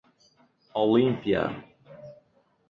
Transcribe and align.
Olímpia 0.83 1.43